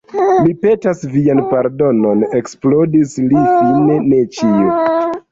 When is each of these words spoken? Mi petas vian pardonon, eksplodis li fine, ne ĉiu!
Mi 0.43 0.51
petas 0.61 1.01
vian 1.15 1.41
pardonon, 1.51 2.23
eksplodis 2.39 3.13
li 3.25 3.35
fine, 3.59 3.99
ne 4.07 4.23
ĉiu! 4.39 4.73